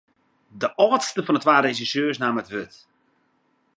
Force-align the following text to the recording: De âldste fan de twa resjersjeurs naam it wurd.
De 0.61 0.69
âldste 0.85 1.21
fan 1.25 1.35
de 1.37 1.41
twa 1.43 1.55
resjersjeurs 1.59 2.19
naam 2.21 2.39
it 2.41 2.51
wurd. 2.53 2.73